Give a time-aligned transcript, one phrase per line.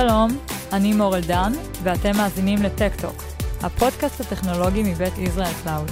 [0.00, 0.28] שלום,
[0.72, 1.52] אני מורל דן,
[1.82, 3.22] ואתם מאזינים לטק-טוק,
[3.62, 5.90] הפודקאסט הטכנולוגי מבית ישראל קלאוד.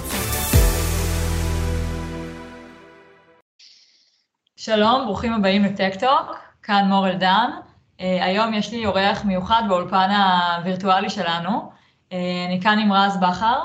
[4.55, 7.49] שלום, ברוכים הבאים לטק-טוק, כאן מורל דן.
[7.97, 11.71] אה, היום יש לי אורח מיוחד באולפן הווירטואלי שלנו.
[12.09, 12.13] אה,
[12.47, 13.59] אני כאן עם רז בכר.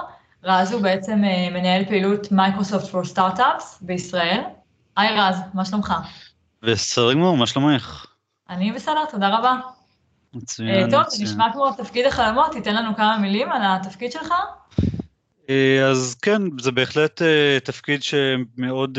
[0.45, 4.41] רז הוא בעצם אה, מנהל פעילות Microsoft for Startups בישראל.
[4.97, 5.95] היי רז, מה שלומך?
[6.63, 8.07] בסדר גמור, מה שלומך?
[8.51, 9.57] אני בסדר, תודה רבה.
[10.35, 10.91] מצוין.
[10.91, 14.35] טוב, זה נשמע כמו תפקיד החלומות, תיתן לנו כמה מילים על התפקיד שלך.
[15.91, 17.23] אז כן, זה בהחלט
[17.65, 18.99] תפקיד שמאוד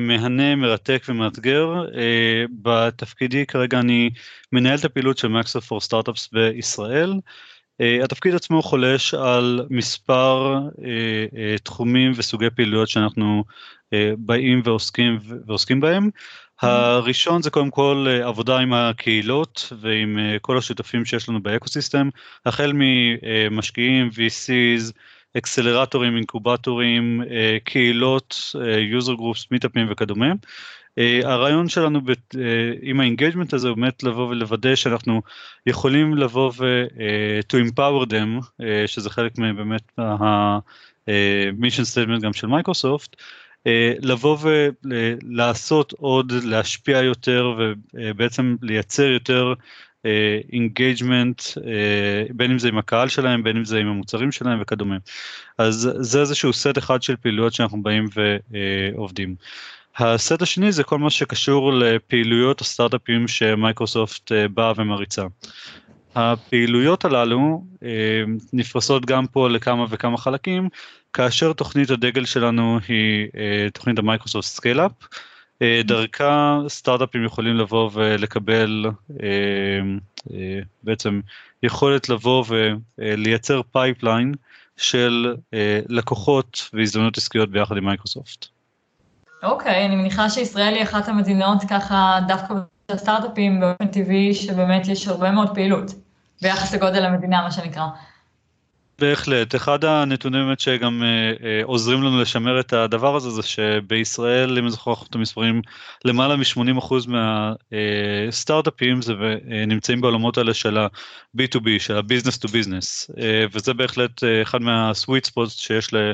[0.00, 1.84] מהנה, מרתק ומאתגר.
[2.62, 4.10] בתפקידי כרגע אני
[4.52, 7.14] מנהל את הפעילות של Microsoft for Startups בישראל.
[7.80, 10.58] התפקיד עצמו חולש על מספר
[11.62, 13.44] תחומים וסוגי פעילויות שאנחנו
[14.18, 16.10] באים ועוסקים, ועוסקים בהם.
[16.60, 22.08] הראשון זה קודם כל עבודה עם הקהילות ועם כל השותפים שיש לנו באקוסיסטם,
[22.46, 24.92] החל ממשקיעים, VCs,
[25.38, 27.22] אקסלרטורים, אינקובטורים,
[27.64, 28.54] קהילות,
[28.98, 30.32] user groups, מיטאפים וכדומה.
[31.24, 32.00] הרעיון שלנו
[32.82, 35.22] עם ה engagement הזה הוא באמת לבוא ולוודא שאנחנו
[35.66, 36.86] יכולים לבוא ו-
[37.52, 43.16] to empower them, שזה חלק באמת מה-mission statement גם של מייקרוסופט,
[44.02, 44.38] לבוא
[44.82, 47.54] ולעשות עוד, להשפיע יותר
[47.94, 49.54] ובעצם לייצר יותר
[50.52, 51.42] engagement,
[52.34, 54.96] בין אם זה עם הקהל שלהם, בין אם זה עם המוצרים שלהם וכדומה.
[55.58, 58.08] אז זה איזשהו סט אחד של פעילויות שאנחנו באים
[58.94, 59.34] ועובדים.
[59.96, 65.24] הסט השני זה כל מה שקשור לפעילויות הסטארט-אפים שמייקרוסופט באה ומריצה.
[66.14, 67.64] הפעילויות הללו
[68.52, 70.68] נפרסות גם פה לכמה וכמה חלקים,
[71.16, 73.28] כאשר תוכנית הדגל שלנו היא
[73.74, 74.92] תוכנית ה Microsoft ScaleUp,
[75.84, 78.86] דרכה סטארט-אפים יכולים לבוא ולקבל
[80.82, 81.20] בעצם
[81.62, 82.44] יכולת לבוא
[82.98, 84.34] ולייצר pipeline
[84.76, 85.34] של
[85.88, 88.46] לקוחות והזדמנות עסקיות ביחד עם מייקרוסופט.
[89.42, 92.54] אוקיי, okay, אני מניחה שישראל היא אחת המדינות ככה דווקא
[92.90, 95.90] בסטארט-אפים באופן טבעי שבאמת יש הרבה מאוד פעילות
[96.42, 97.86] ביחס לגודל המדינה מה שנקרא.
[98.98, 104.58] בהחלט, אחד הנתונים באמת שגם אה, אה, עוזרים לנו לשמר את הדבר הזה זה שבישראל,
[104.58, 105.62] אם אני זוכר את המספרים,
[106.04, 109.12] למעלה מ-80% מהסטארט-אפים זה
[109.50, 114.62] אה, נמצאים בעולמות האלה של ה-B2B, של ה-Business to Business, אה, וזה בהחלט אה, אחד
[114.62, 116.12] מה-sweet spots שיש ל...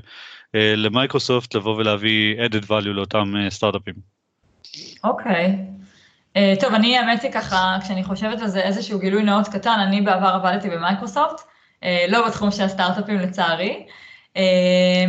[0.54, 3.94] למייקרוסופט לבוא ולהביא added value לאותם סטארט-אפים.
[5.04, 5.56] אוקיי.
[6.36, 6.60] Okay.
[6.60, 10.28] טוב, אני האמת היא ככה, כשאני חושבת על זה איזשהו גילוי נאות קטן, אני בעבר
[10.28, 11.40] עבדתי במייקרוסופט,
[12.08, 13.86] לא בתחום של הסטארט-אפים לצערי,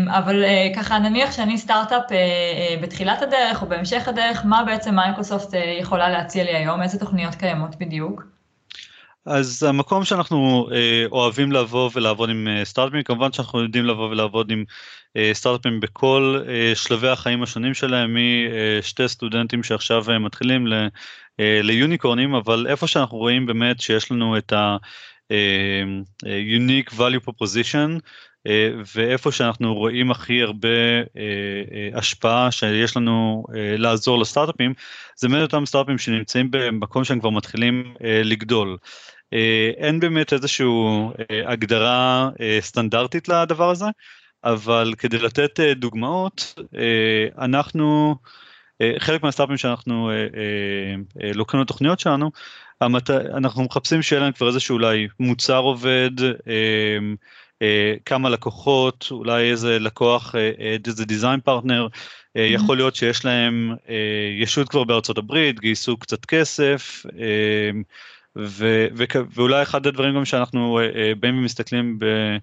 [0.08, 0.44] אבל
[0.76, 2.04] ככה נניח שאני סטארט-אפ
[2.82, 7.76] בתחילת הדרך או בהמשך הדרך, מה בעצם מייקרוסופט יכולה להציע לי היום, איזה תוכניות קיימות
[7.80, 8.24] בדיוק?
[9.26, 14.52] אז המקום שאנחנו אה, אוהבים לבוא ולעבוד עם אה, סטארט-אפים, כמובן שאנחנו יודעים לבוא ולעבוד
[14.52, 14.64] עם
[15.18, 18.18] אה, סטארט-אפים בכל אה, שלבי החיים השונים שלהם,
[18.80, 20.74] משתי סטודנטים שעכשיו אה, מתחילים ל,
[21.40, 24.54] אה, ליוניקורנים, אבל איפה שאנחנו רואים באמת שיש לנו את
[25.34, 28.00] ה-unique value proposition,
[28.96, 30.68] ואיפה שאנחנו רואים הכי הרבה
[31.94, 33.44] השפעה שיש לנו
[33.78, 34.74] לעזור לסטארט-אפים,
[35.16, 38.78] זה באמת אותם סטארט-אפים שנמצאים במקום שהם כבר מתחילים לגדול.
[39.78, 40.68] אין באמת איזושהי
[41.46, 42.30] הגדרה
[42.60, 43.86] סטנדרטית לדבר הזה,
[44.44, 46.60] אבל כדי לתת דוגמאות,
[47.38, 48.16] אנחנו,
[49.00, 50.12] חלק מהסטארט-אפים שאנחנו
[51.36, 52.32] לוקחים לתוכניות שלנו,
[53.38, 56.12] אנחנו מחפשים שיהיה להם כבר איזשהו אולי מוצר עובד,
[58.06, 60.36] כמה לקוחות, אולי איזה לקוח,
[60.86, 61.88] איזה דיזיין פרטנר,
[62.36, 63.76] יכול להיות שיש להם
[64.42, 67.06] ישות כבר בארצות הברית, גייסו קצת כסף,
[68.38, 70.80] ו- ו- ואולי אחד הדברים גם שאנחנו
[71.20, 72.38] באים ומסתכלים ב-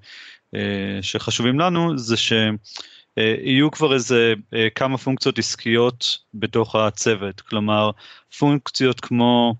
[1.02, 4.34] שחשובים לנו זה שיהיו כבר איזה
[4.74, 7.90] כמה פונקציות עסקיות בתוך הצוות, כלומר
[8.38, 9.54] פונקציות כמו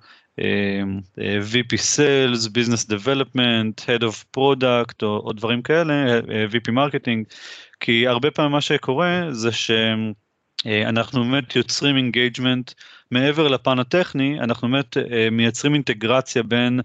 [1.18, 7.34] VP Sales, Business Development, Head of Product או, או דברים כאלה, VP Marketing,
[7.80, 12.72] כי הרבה פעמים מה שקורה זה שאנחנו באמת יוצרים engagement
[13.10, 14.96] מעבר לפן הטכני, אנחנו באמת
[15.32, 16.80] מייצרים אינטגרציה בין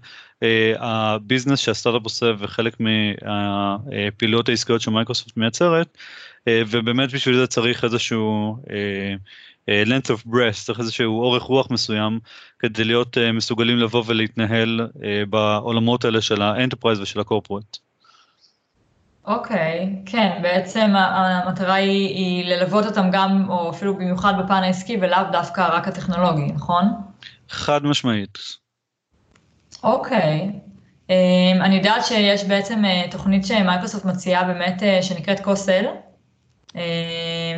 [0.78, 5.98] ה business שהסטארט-אפ עושה וחלק מהפעילויות העסקיות שמייקרוסופט מייצרת,
[6.48, 8.56] ובאמת בשביל זה צריך איזשהו
[9.70, 12.18] length of breath, צריך איזשהו אורך רוח מסוים
[12.58, 14.88] כדי להיות מסוגלים לבוא ולהתנהל
[15.30, 17.78] בעולמות האלה של ה enterprise ושל ה corporate.
[19.26, 24.96] אוקיי, okay, כן, בעצם המטרה היא, היא ללוות אותם גם, או אפילו במיוחד בפן העסקי,
[25.00, 26.84] ולאו דווקא רק הטכנולוגי, נכון?
[27.48, 28.38] חד משמעית.
[29.82, 30.50] אוקיי.
[31.06, 31.10] Um,
[31.60, 35.88] אני יודעת שיש בעצם uh, תוכנית שמייקרוסופט מציעה באמת uh, שנקראת קוסל, uh,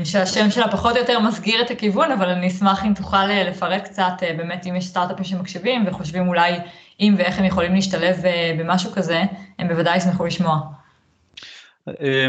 [0.04, 3.84] שהשם שלה פחות או יותר מסגיר את הכיוון, אבל אני אשמח אם תוכל uh, לפרט
[3.84, 6.52] קצת uh, באמת אם יש סטארט-אפים שמקשיבים וחושבים אולי
[7.00, 8.16] אם ואיך הם יכולים להשתלב
[8.58, 9.22] במשהו כזה,
[9.58, 10.60] הם בוודאי ישמחו לשמוע.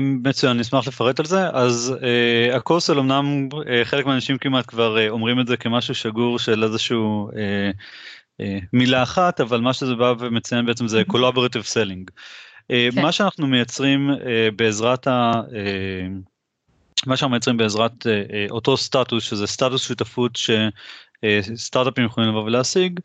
[0.02, 1.50] מצוין, אני אשמח לפרט על זה.
[1.50, 6.40] אז uh, הקוסל אמנם uh, חלק מהאנשים כמעט כבר uh, אומרים את זה כמשהו שגור
[6.40, 7.34] של איזשהו uh,
[8.42, 12.12] uh, מילה אחת, אבל מה שזה בא ומציין בעצם זה collaborative selling.
[12.12, 13.02] Uh, כן.
[13.02, 14.16] מה שאנחנו מייצרים uh,
[14.56, 15.32] בעזרת ה...
[15.48, 16.30] Uh,
[17.06, 23.00] מה שאנחנו מייצרים בעזרת uh, uh, אותו סטטוס, שזה סטטוס שותפות שסטארט-אפים יכולים לבוא ולהשיג,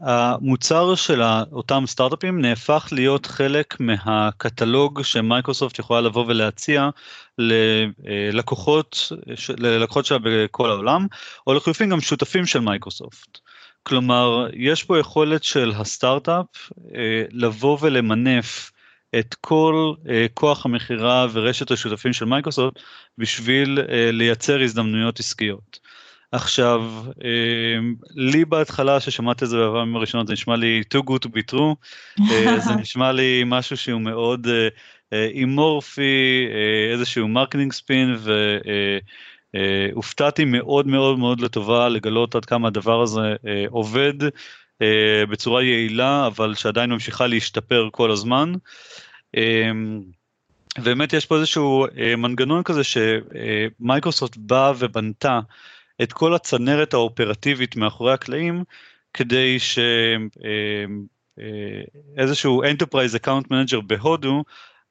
[0.00, 1.22] המוצר של
[1.52, 6.88] אותם סטארט-אפים נהפך להיות חלק מהקטלוג שמייקרוסופט יכולה לבוא ולהציע
[7.38, 9.12] ללקוחות,
[9.58, 11.06] ללקוחות שלה בכל העולם,
[11.46, 13.38] או לחלופין גם שותפים של מייקרוסופט.
[13.82, 16.70] כלומר, יש פה יכולת של הסטארט-אפ
[17.30, 18.72] לבוא ולמנף
[19.18, 22.80] את כל אה, כוח המכירה ורשת השותפים של מייקרוסופט
[23.18, 25.78] בשביל אה, לייצר הזדמנויות עסקיות.
[26.32, 26.82] עכשיו,
[27.24, 31.54] אמ, לי בהתחלה ששמעתי את זה בפעמים הראשונות זה נשמע לי too good to be
[31.54, 31.74] true,
[32.30, 34.46] אה, זה נשמע לי משהו שהוא מאוד
[35.12, 38.16] אמורפי, אה, אה, איזשהו marketing spin,
[39.54, 43.34] והופתעתי מאוד מאוד מאוד לטובה לגלות עד כמה הדבר הזה
[43.68, 44.14] עובד
[45.28, 48.52] בצורה יעילה, אבל שעדיין ממשיכה להשתפר כל הזמן.
[49.36, 50.02] אמ,
[50.78, 51.86] באמת יש פה איזשהו
[52.18, 55.40] מנגנון כזה שמייקרוסופט באה ובנתה
[56.02, 58.64] את כל הצנרת האופרטיבית מאחורי הקלעים,
[59.14, 59.58] כדי
[62.18, 64.44] שאיזשהו Enterprise Account Manager בהודו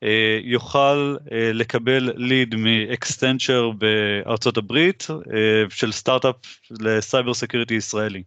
[0.03, 6.35] אה, יוכל אה, לקבל lead מאקסנצ'ר בארצות הברית אה, של סטארט-אפ
[6.79, 8.23] ל cyber security ישראלי.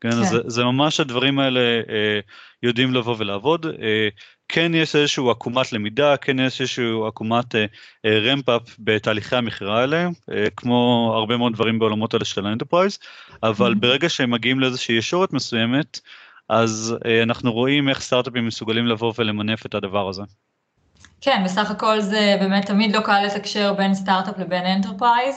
[0.00, 0.24] כן, כן.
[0.24, 1.60] זה, זה ממש הדברים האלה
[2.62, 3.66] יודעים לבוא ולעבוד.
[4.52, 7.54] כן יש איזשהו עקומת למידה, כן יש איזשהו עקומת
[8.06, 12.98] ramp-up uh, בתהליכי המכירה האלה, uh, כמו הרבה מאוד דברים בעולמות האלה של ה enterprise,
[13.42, 13.80] אבל mm-hmm.
[13.80, 16.00] ברגע שהם מגיעים לאיזושהי ישורת מסוימת,
[16.48, 20.22] אז uh, אנחנו רואים איך סטארט-אפים מסוגלים לבוא ולמנף את הדבר הזה.
[21.20, 25.36] כן, בסך הכל זה באמת תמיד לא קל לתקשר בין סטארט-אפ לבין enterprise.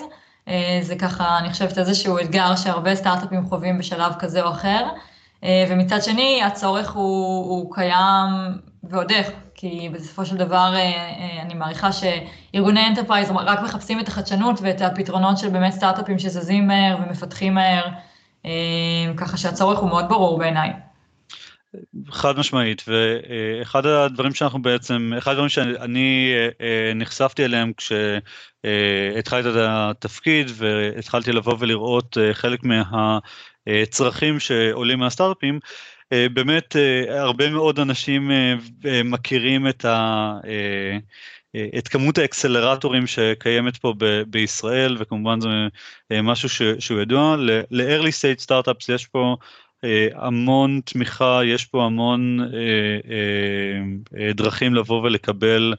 [0.82, 4.88] זה ככה, אני חושבת, איזשהו אתגר שהרבה סטארט-אפים חווים בשלב כזה או אחר.
[5.70, 8.30] ומצד שני, הצורך הוא, הוא קיים
[8.84, 14.08] ועוד איך, כי בסופו של דבר אה, אה, אני מעריכה שארגוני enterprise רק מחפשים את
[14.08, 17.88] החדשנות ואת הפתרונות של באמת סטארט-אפים שזזים מהר ומפתחים מהר,
[18.46, 18.52] אה,
[19.18, 20.74] ככה שהצורך הוא מאוד ברור בעיניי.
[22.10, 26.34] חד משמעית, ואחד הדברים שאנחנו בעצם, אחד הדברים שאני
[26.96, 32.60] נחשפתי אליהם כשהתחלתי את התפקיד והתחלתי לבוא ולראות חלק
[33.68, 35.60] מהצרכים שעולים מהסטארט-אפים,
[36.14, 40.38] אה, באמת אה, הרבה מאוד אנשים אה, מכירים את ה...
[41.78, 47.36] את כמות האקסלרטורים שקיימת פה ב- בישראל וכמובן זה משהו ש- שהוא ידוע.
[47.72, 49.36] ל-early stage startups יש פה
[50.16, 52.40] המון תמיכה יש פה המון
[54.36, 55.74] דרכים לבוא ולקבל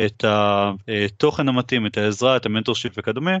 [0.00, 3.36] את התוכן המתאים, את העזרה, את המנטורשיפ וכדומה,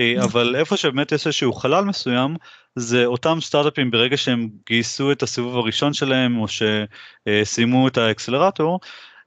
[0.00, 2.36] אה, אבל איפה שבאמת יש איזשהו חלל מסוים,
[2.76, 8.80] זה אותם סטארט-אפים ברגע שהם גייסו את הסיבוב הראשון שלהם או שסיימו את האקסלרטור,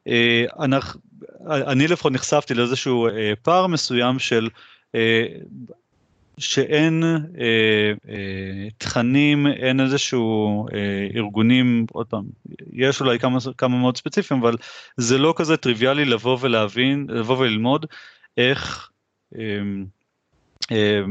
[0.08, 0.46] אה,
[1.48, 4.50] אני לפחות נחשפתי לאיזשהו אה, פער מסוים של
[6.39, 12.24] שאין אה, אה, תכנים, אין איזשהו אה, ארגונים, עוד פעם,
[12.74, 14.56] יש אולי כמה, כמה מאוד ספציפיים, אבל
[14.98, 17.86] זה לא כזה טריוויאלי לבוא ולהבין, לבוא וללמוד
[18.38, 18.89] איך
[19.36, 19.62] אה,
[20.72, 21.01] אה,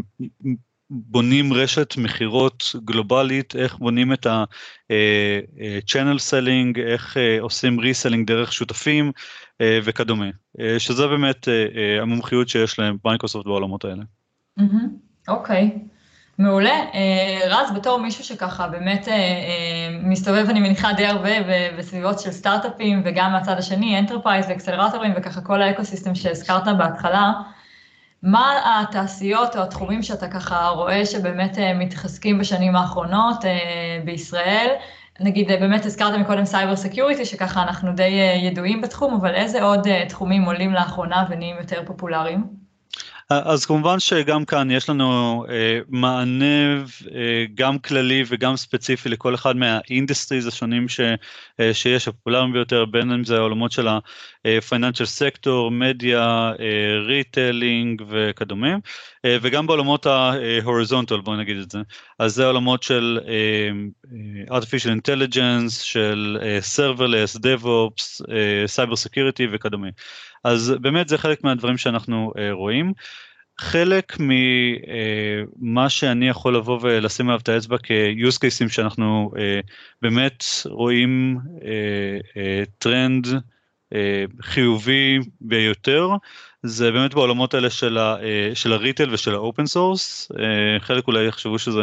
[0.90, 4.92] בונים רשת מכירות גלובלית, איך בונים את ה-channel
[5.97, 9.12] אה, selling, אה, איך אה, עושים reselling דרך שותפים
[9.62, 10.26] וכדומה,
[10.78, 11.49] שזה באמת
[12.00, 14.02] המומחיות שיש להם מייקרוסופט בעולמות האלה.
[14.61, 15.05] Mm-hmm.
[15.28, 15.78] אוקיי,
[16.38, 16.71] מעולה.
[16.95, 21.30] אה, רז, בתור מישהו שככה באמת אה, אה, מסתובב, אני מניחה, די הרבה
[21.78, 27.33] בסביבות של סטארט-אפים, וגם מהצד השני, enterprise ואקסלרטורים, וככה כל האקוסיסטם שהזכרת בהתחלה,
[28.23, 33.45] מה התעשיות או התחומים שאתה ככה רואה שבאמת מתחזקים בשנים האחרונות
[34.04, 34.68] בישראל?
[35.21, 40.45] נגיד, באמת הזכרת מקודם cyber security, שככה אנחנו די ידועים בתחום, אבל איזה עוד תחומים
[40.45, 42.65] עולים לאחרונה ונהיים יותר פופולריים?
[43.30, 49.56] אז כמובן שגם כאן יש לנו אה, מענה אה, גם כללי וגם ספציפי לכל אחד
[49.56, 51.00] מה industries השונים ש,
[51.61, 53.88] אה, שיש, הפופולריים ביותר, בין אם זה העולמות של
[54.68, 56.52] financial sector, מדיה,
[57.06, 58.76] retailing וכדומה,
[59.26, 61.78] וגם בעולמות ה horizontal, בואי נגיד את זה.
[62.18, 63.18] אז זה עולמות של
[64.50, 66.38] artificial intelligence, של
[66.76, 68.23] serverless, DevOps,
[68.76, 69.88] cyber security וכדומה.
[70.47, 72.93] אז באמת זה חלק מהדברים שאנחנו רואים.
[73.61, 79.31] חלק ממה שאני יכול לבוא ולשים עליו את האצבע כ-use cases שאנחנו
[80.03, 81.38] באמת רואים
[82.79, 83.26] טרנד
[84.43, 86.09] חיובי ביותר,
[86.62, 88.17] זה באמת בעולמות האלה של, ה,
[88.55, 90.33] של ה retail ושל ה open source,
[90.79, 91.83] חלק אולי יחשבו שזה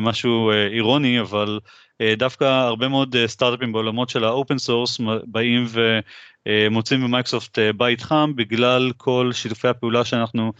[0.00, 1.60] משהו אירוני, אבל
[2.02, 5.66] דווקא הרבה מאוד סטארט-אפים בעולמות של ה open source באים
[6.48, 10.52] ומוצאים במייקרוסופט בית חם בגלל כל שיתופי הפעולה שאנחנו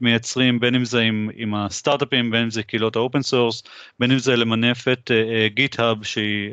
[0.00, 3.62] מייצרים בין אם זה עם, עם הסטארט-אפים, בין אם זה קהילות ה open source,
[4.00, 5.10] בין אם זה למנף את
[5.46, 6.50] GitHub שהיא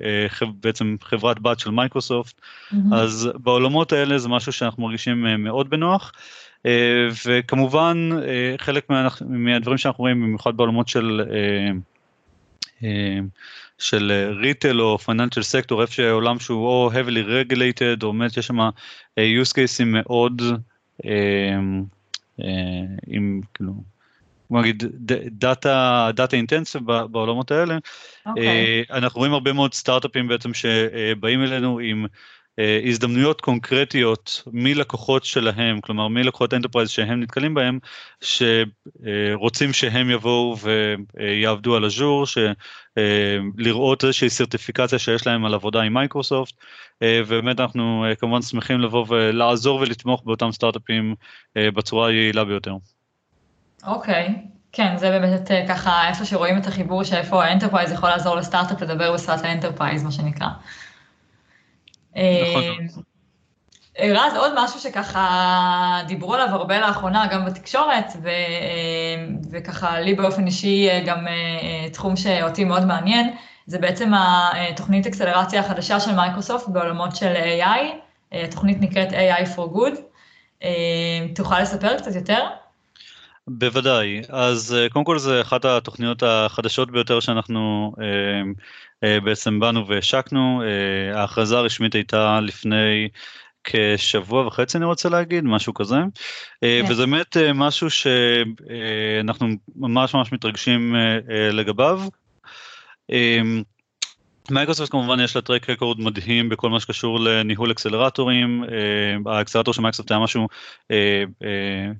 [0.59, 2.75] בעצם חברת בת של מייקרוסופט, mm-hmm.
[2.95, 6.11] אז בעולמות האלה זה משהו שאנחנו מרגישים מאוד בנוח.
[7.25, 8.09] וכמובן
[8.57, 11.21] חלק מה, מהדברים שאנחנו רואים במיוחד בעולמות של
[13.77, 18.59] של retail או financial sector, איפה שעולם שהוא או heavily regulated, או באמת יש שם
[19.19, 20.41] use cases מאוד,
[23.07, 23.73] עם כאילו,
[24.49, 24.83] בוא נגיד
[25.31, 28.29] data data intensive בעולמות האלה, okay.
[28.29, 28.83] אוקיי.
[28.91, 32.09] אנחנו רואים הרבה מאוד סטארט-אפים בעצם שבאים אלינו עם אה,
[32.85, 37.79] הזדמנויות קונקרטיות מלקוחות שלהם, כלומר מלקוחות enterprise שהם נתקלים בהם,
[38.21, 40.55] שרוצים שהם יבואו
[41.17, 42.25] ויעבדו על אג'ור,
[43.57, 46.53] לראות איזושהי סרטיפיקציה שיש להם על עבודה עם מייקרוסופט,
[47.01, 51.15] אה, ובאמת אנחנו אה, כמובן שמחים לבוא ולעזור ולתמוך באותם סטארט-אפים
[51.55, 52.75] בצורה היעילה ביותר.
[53.87, 54.57] אוקיי, okay.
[54.71, 59.13] כן, זה באמת ככה איפה שרואים את החיבור שאיפה ה enterprise יכול לעזור לסטארט-אפ לדבר
[59.13, 60.47] בשפת ה enterprise, מה שנקרא.
[62.15, 62.87] נכון.
[63.99, 70.13] אה, רז, עוד משהו שככה דיברו עליו הרבה לאחרונה, גם בתקשורת, ו, אה, וככה לי
[70.13, 71.25] באופן אישי אה, גם
[71.93, 73.35] תחום שאותי מאוד מעניין,
[73.65, 77.79] זה בעצם התוכנית אקסלרציה החדשה של מייקרוסופט בעולמות של AI,
[78.31, 79.99] התוכנית נקראת AI for Good.
[81.35, 82.47] תוכל לספר קצת יותר?
[83.47, 87.93] בוודאי, אז קודם כל זה אחת התוכניות החדשות ביותר שאנחנו
[89.03, 93.09] אה, בעצם באנו והשקנו, אה, ההכרזה הרשמית הייתה לפני
[93.63, 95.99] כשבוע וחצי אני רוצה להגיד, משהו כזה, yeah.
[96.63, 96.91] אה, כן.
[96.91, 100.95] וזה באמת משהו שאנחנו ממש ממש מתרגשים
[101.51, 102.01] לגביו.
[104.51, 108.63] מייקרוסופט כמובן יש לה track record מדהים בכל מה שקשור לניהול אקסלרטורים,
[109.25, 110.47] האקסלרטור של מייקרוסופט היה משהו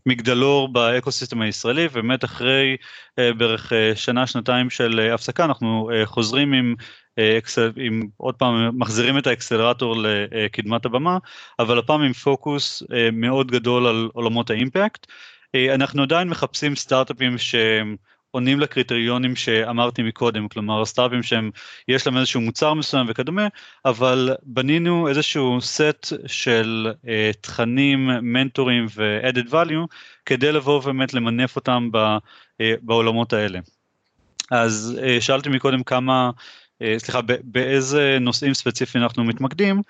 [0.06, 2.78] מגדלור באקוסיסטם הישראלי, ובאמת אחרי
[3.18, 6.76] בערך שנה שנתיים של הפסקה אנחנו חוזרים עם
[7.76, 11.18] עם עוד פעם מחזירים את האקסלרטור לקדמת הבמה,
[11.60, 15.08] אבל הפעם עם פוקוס מאוד גדול על עולמות האימפקט.
[15.56, 17.96] אנחנו עדיין מחפשים סטארט-אפים שהם
[18.32, 21.52] עונים לקריטריונים שאמרתי מקודם, כלומר סטארטאפים שהם,
[21.88, 23.48] יש להם איזשהו מוצר מסוים וכדומה,
[23.86, 27.08] אבל בנינו איזשהו סט של uh,
[27.42, 29.88] תכנים, מנטורים ו-added value,
[30.26, 33.60] כדי לבוא ובאמת למנף אותם ב, uh, בעולמות האלה.
[34.52, 36.32] אז uh, שאלתי מקודם כמה,
[36.84, 39.82] uh, סליחה, באיזה נושאים ספציפיים אנחנו מתמקדים,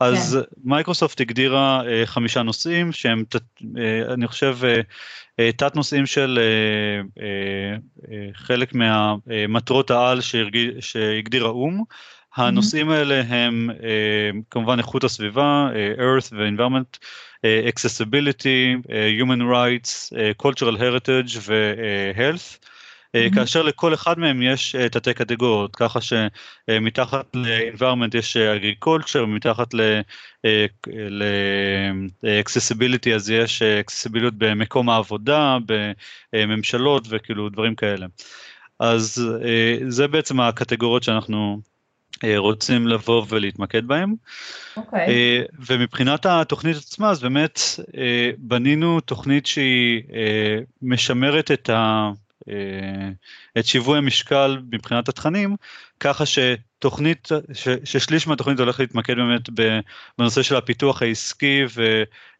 [0.00, 0.54] אז כן.
[0.64, 3.38] מייקרוסופט הגדירה uh, חמישה נושאים שהם, uh,
[4.12, 4.82] אני חושב, uh,
[5.40, 10.20] uh, תת נושאים של uh, uh, uh, חלק מהמטרות העל
[10.80, 11.82] שהגדיר האו"ם.
[12.36, 13.82] הנושאים האלה הם uh,
[14.50, 22.58] כמובן איכות הסביבה, uh, earth ו-environment, uh, accessibility, uh, human rights, uh, cultural heritage ו-health.
[22.62, 22.66] Uh,
[23.16, 23.34] mm-hmm.
[23.34, 29.74] כאשר לכל אחד מהם יש אה, תתי קטגוריות, ככה שמתחת ל-environment יש agriculture, מתחת
[30.94, 35.58] ל-accessibility אז יש accessibility במקום העבודה,
[36.32, 38.06] בממשלות וכאילו דברים כאלה.
[38.80, 39.28] אז
[39.88, 41.60] זה בעצם הקטגוריות שאנחנו
[42.36, 44.12] רוצים לבוא ולהתמקד בהם.
[44.12, 44.80] Okay.
[44.80, 45.44] אוקיי.
[45.66, 47.60] ומבחינת התוכנית עצמה, אז באמת
[48.38, 50.02] בנינו תוכנית שהיא
[50.82, 52.10] משמרת את ה...
[52.50, 53.10] אה,
[53.58, 55.56] את שיווי המשקל מבחינת התכנים,
[56.00, 59.48] ככה שתוכנית, ש, ששליש מהתוכנית הולך להתמקד באמת
[60.18, 61.62] בנושא של הפיתוח העסקי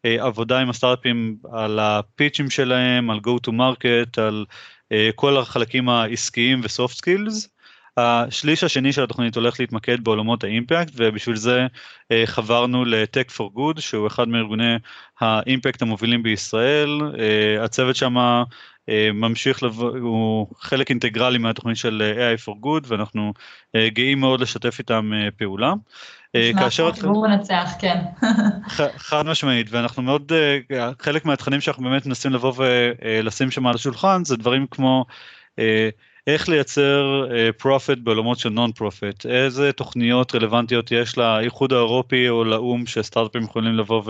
[0.05, 4.45] ועבודה עם הסטארט-אפים על הפיצ'ים שלהם, על go to market, על
[4.91, 7.49] אה, כל החלקים העסקיים וסופט סקילס.
[7.97, 11.67] השליש השני של התוכנית הולך להתמקד בעולמות האימפקט ובשביל זה
[12.11, 14.75] אה, חברנו ל-Tech for Good שהוא אחד מארגוני
[15.19, 16.89] האימפקט המובילים בישראל,
[17.61, 18.15] הצוות שם
[19.13, 23.33] ממשיך, לבוא, הוא חלק אינטגרלי מהתוכנית של AI for Good ואנחנו
[23.87, 25.73] גאים מאוד לשתף איתם פעולה.
[26.33, 26.91] כאשר...
[26.91, 28.01] חיבור מנצח, כן.
[29.09, 30.31] חד משמעית, ואנחנו מאוד,
[30.99, 35.05] חלק מהתכנים שאנחנו באמת מנסים לבוא ולשים שם על השולחן זה דברים כמו
[36.27, 37.25] איך לייצר
[37.57, 43.43] profit uh, בעולמות של non profit, איזה תוכניות רלוונטיות יש לאיחוד האירופי או לאו"ם שסטארט-אפים
[43.43, 44.03] יכולים לבוא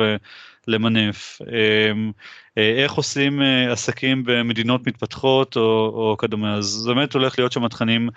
[0.67, 5.61] ולמנף, um, uh, איך עושים uh, עסקים במדינות מתפתחות או,
[5.93, 8.09] או כדומה, אז באמת הולך להיות שם תכנים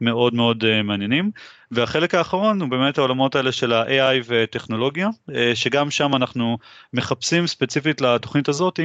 [0.00, 1.30] מאוד מאוד מעניינים,
[1.70, 5.08] והחלק האחרון הוא באמת העולמות האלה של ה-AI וטכנולוגיה,
[5.54, 6.58] שגם שם אנחנו
[6.92, 8.80] מחפשים ספציפית לתוכנית הזאת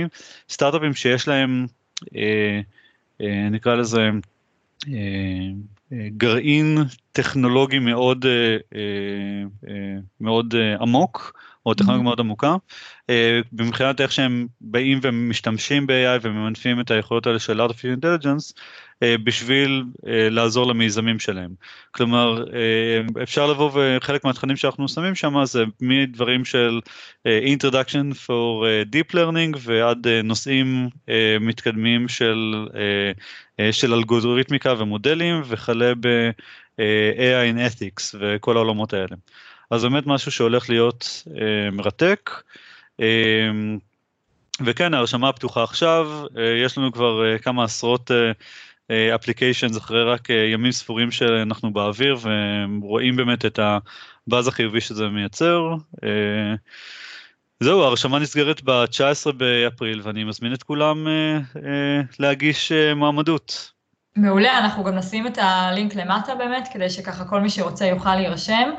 [0.49, 1.67] סטארט-אפים שיש להם,
[3.51, 4.11] נקרא לזה, אה, אה,
[6.17, 6.77] גרעין
[7.11, 8.57] טכנולוגי מאוד אה,
[10.21, 12.03] מאוד עמוק או טכנולוגיה mm-hmm.
[12.03, 12.55] מאוד עמוקה
[13.53, 18.53] מבחינת איך שהם באים ומשתמשים ב-AI וממנפים את היכולות האלה של artificial intelligence
[19.03, 21.51] אה, בשביל אה, לעזור למיזמים שלהם.
[21.91, 26.79] כלומר, אה, אפשר לבוא וחלק מהתכנים שאנחנו שמים שם זה מדברים של
[27.25, 30.89] introduction for deep learning ועד נושאים
[31.41, 32.67] מתקדמים של,
[33.71, 39.15] של אלגוריתמיקה ומודלים וכלה ב-AI in ethics וכל העולמות האלה.
[39.69, 41.27] אז באמת משהו שהולך להיות
[41.71, 42.29] מרתק.
[44.65, 46.25] וכן, ההרשמה פתוחה עכשיו,
[46.65, 48.11] יש לנו כבר כמה עשרות
[49.15, 52.17] אפליקיישנס אחרי רק אה, ימים ספורים שאנחנו באוויר
[52.81, 55.73] ורואים באמת את הבאז החיובי שזה מייצר.
[56.03, 56.55] אה,
[57.59, 63.71] זהו, ההרשמה נסגרת ב-19 באפריל ואני מזמין את כולם אה, להגיש מועמדות.
[64.15, 68.69] מעולה, אנחנו גם נשים את הלינק למטה באמת, כדי שככה כל מי שרוצה יוכל להירשם.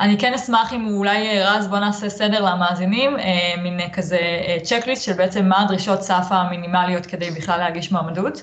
[0.00, 3.16] אני כן אשמח אם אולי, רז, בוא נעשה סדר למאזינים,
[3.62, 4.18] מין כזה
[4.62, 8.42] צ'קליסט של בעצם מה הדרישות סף המינימליות כדי בכלל להגיש מועמדות.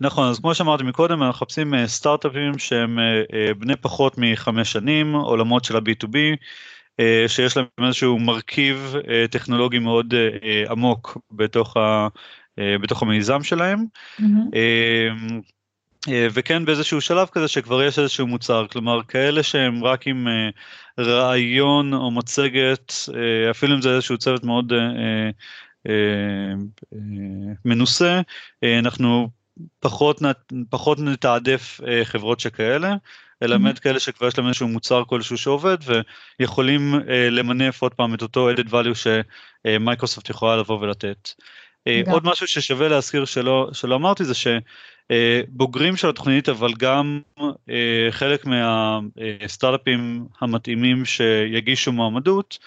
[0.00, 4.72] נכון, אז כמו שאמרתי מקודם, אנחנו מחפשים אה, סטארט-אפים שהם אה, אה, בני פחות מחמש
[4.72, 6.16] שנים, עולמות של ה-B2B,
[7.26, 8.94] שיש להם איזשהו מרכיב
[9.30, 10.14] טכנולוגי מאוד
[10.70, 12.08] עמוק בתוך, ה,
[12.56, 13.84] בתוך המיזם שלהם.
[14.20, 14.56] Mm-hmm.
[16.08, 20.28] וכן באיזשהו שלב כזה שכבר יש איזשהו מוצר, כלומר כאלה שהם רק עם
[21.00, 22.92] רעיון או מצגת,
[23.50, 24.72] אפילו אם זה איזשהו צוות מאוד
[27.64, 28.20] מנוסה,
[28.78, 29.28] אנחנו
[29.80, 30.22] פחות,
[30.70, 32.94] פחות נתעדף אה, חברות שכאלה,
[33.42, 33.80] אלא באמת mm-hmm.
[33.80, 35.76] כאלה שכבר יש להם איזשהו מוצר כלשהו שעובד
[36.40, 39.10] ויכולים אה, למנף עוד פעם את אותו added value
[39.66, 41.30] שמייקרוסופט יכולה לבוא ולתת.
[41.86, 44.34] אה, עוד משהו ששווה להזכיר שלא, שלא אמרתי זה
[45.12, 47.20] שבוגרים של התוכנית אבל גם
[48.10, 52.58] חלק מהסטארט-אפים המתאימים שיגישו מועמדות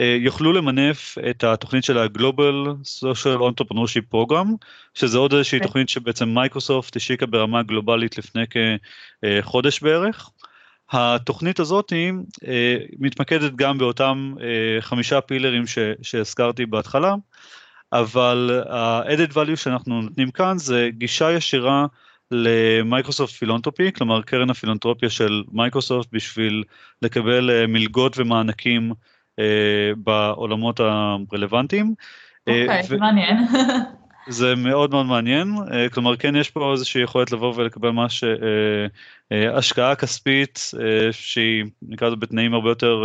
[0.00, 4.46] אה, יוכלו למנף את התוכנית של ה-Global Social Entrepreneurship Program,
[4.94, 5.60] שזה עוד איזושהי okay.
[5.60, 5.68] אוקיי.
[5.68, 10.30] תוכנית שבעצם מייקרוסופט השיקה ברמה גלובלית לפני כחודש בערך.
[10.90, 12.12] התוכנית הזאת היא
[12.46, 15.64] אה, מתמקדת גם באותם אה, חמישה pillars
[16.02, 17.14] שהזכרתי בהתחלה,
[17.92, 21.86] אבל ה-added value שאנחנו נותנים כאן זה גישה ישירה
[22.30, 26.64] למייקרוסופט פילנטרופי, כלומר קרן הפילנטרופיה של מייקרוסופט בשביל
[27.02, 28.92] לקבל מלגות ומענקים
[29.38, 31.94] אה, בעולמות הרלוונטיים.
[32.48, 33.36] אה, אוקיי, זה מעניין.
[34.28, 38.24] זה מאוד מאוד מעניין, אה, כלומר כן יש פה איזושהי יכולת לבוא ולקבל ממש
[39.30, 40.70] השקעה כספית
[41.10, 43.04] שהיא נקרא לזה בתנאים הרבה יותר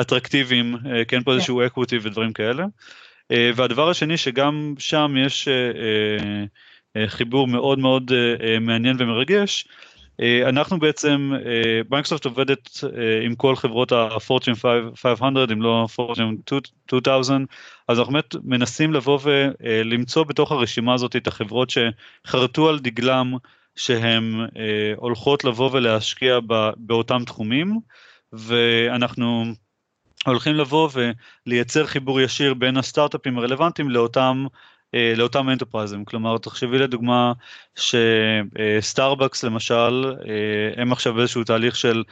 [0.00, 0.76] אטרקטיביים,
[1.08, 2.66] כן פה איזשהו equity ודברים כאלה.
[3.32, 5.48] והדבר השני שגם שם יש
[7.06, 8.12] חיבור מאוד מאוד
[8.60, 9.64] מעניין ומרגש,
[10.20, 16.54] אה, אנחנו בעצם, אה, מייקרוסופט עובדת אה, עם כל חברות ה-Fortune 500 אם לא Fortune
[16.92, 17.46] 2000,
[17.88, 23.34] אז אנחנו באמת מנסים לבוא ולמצוא בתוך הרשימה הזאת את החברות שחרטו על דגלם
[23.76, 24.46] שהן
[24.96, 26.38] הולכות לבוא ולהשקיע
[26.76, 27.78] באותם תחומים,
[28.32, 29.44] ואנחנו
[30.24, 30.88] הולכים לבוא
[31.46, 34.46] ולייצר חיבור ישיר בין הסטארט-אפים הרלוונטיים לאותם
[34.94, 37.32] אה, לאותם אנטרפרייזים, כלומר תחשבי לדוגמה
[37.76, 42.02] שסטארבקס למשל אה, הם עכשיו באיזשהו תהליך של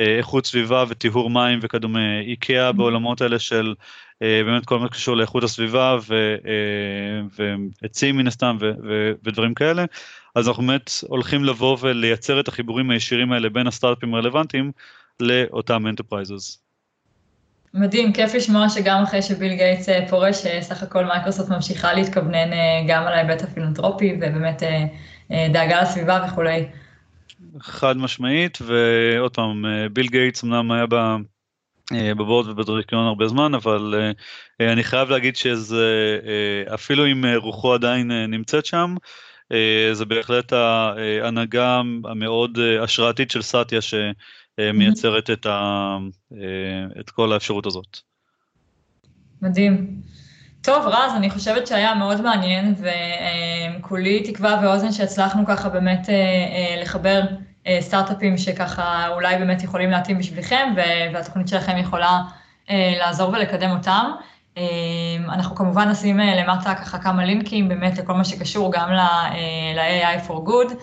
[0.00, 2.72] אה, איכות סביבה וטיהור מים וכדומה, איקאה mm-hmm.
[2.72, 3.74] בעולמות האלה של
[4.20, 5.96] באמת כל מה שקשור לאיכות הסביבה
[7.82, 8.56] ועצים מן הסתם
[9.24, 9.84] ודברים כאלה,
[10.34, 14.72] אז אנחנו באמת הולכים לבוא ולייצר את החיבורים הישירים האלה בין הסטארט-אפים הרלוונטיים
[15.20, 16.63] לאותם enterprises.
[17.74, 22.52] מדהים, כיף לשמוע שגם אחרי שביל גייטס אה, פורש, אה, סך הכל מייקרוסופט ממשיכה להתכוונן
[22.52, 24.62] אה, גם על ההיבט הפילנטרופי ובאמת
[25.52, 26.66] דאגה לסביבה וכולי.
[27.60, 30.86] חד משמעית, ועוד פעם, ביל גייטס אמנם היה
[32.14, 34.12] ב board ובדירקטוריון הרבה זמן, אבל
[34.60, 36.18] אני חייב להגיד שזה,
[36.74, 38.94] אפילו אם רוחו עדיין נמצאת שם,
[39.92, 43.80] זה בהחלט ההנהגה המאוד השראתית של סאטיה
[44.60, 45.96] שמייצרת את, ה,
[47.00, 47.98] את כל האפשרות הזאת.
[49.42, 50.00] מדהים.
[50.64, 52.74] טוב, רז, אני חושבת שהיה מאוד מעניין,
[53.78, 57.22] וכולי תקווה ואוזן שהצלחנו ככה באמת אה, אה, לחבר
[57.66, 60.74] אה, סטארט-אפים שככה אולי באמת יכולים להתאים בשבילכם,
[61.12, 62.22] והתוכנית שלכם יכולה
[62.70, 64.10] לעזור ולקדם אותם.
[65.28, 70.74] אנחנו כמובן נשים למטה ככה כמה לינקים באמת לכל מה שקשור גם ל-AI for Good,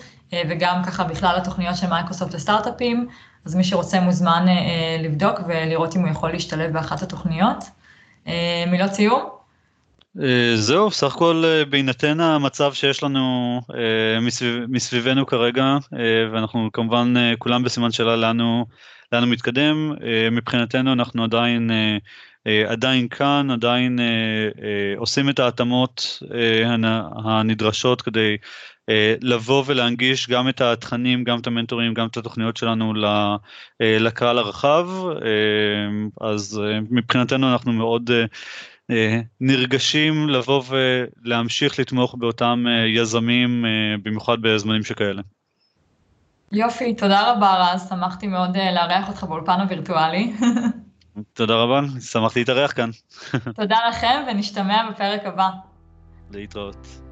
[0.49, 3.07] וגם ככה בכלל לתוכניות של מייקרוסופט לסטארט-אפים,
[3.45, 4.45] אז מי שרוצה מוזמן
[4.99, 7.63] לבדוק ולראות אם הוא יכול להשתלב באחת התוכניות.
[8.67, 9.41] מילות סיום?
[10.19, 15.77] אה, זהו, סך הכל אה, בהינתן המצב שיש לנו אה, מסביב, מסביבנו כרגע,
[16.34, 18.65] ואנחנו כמובן כולם בסימן שאלה הוא,
[19.12, 19.93] לאן הוא מתקדם,
[20.32, 21.71] מבחינתנו אנחנו עדיין,
[22.67, 24.00] עדיין כאן, עדיין
[24.97, 26.19] עושים את ההתאמות
[27.26, 28.38] הנדרשות כדי
[29.21, 32.93] לבוא ולהנגיש גם את התכנים, גם את המנטורים, גם את התוכניות שלנו
[33.80, 34.88] לקהל הרחב,
[36.21, 38.10] אז מבחינתנו אנחנו מאוד
[38.91, 45.21] אה, נרגשים לבוא ולהמשיך לתמוך באותם אה, יזמים, אה, במיוחד בזמנים שכאלה.
[46.51, 50.33] יופי, תודה רבה רז, שמחתי מאוד לארח אותך באולפן הווירטואלי.
[51.33, 52.89] תודה רבה, שמחתי להתארח כאן.
[53.55, 55.49] תודה לכם ונשתמע בפרק הבא.
[56.31, 57.11] להתראות.